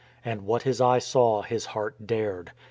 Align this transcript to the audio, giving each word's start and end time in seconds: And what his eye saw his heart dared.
And 0.25 0.47
what 0.47 0.63
his 0.63 0.81
eye 0.81 0.97
saw 0.97 1.43
his 1.43 1.67
heart 1.77 2.07
dared. 2.07 2.53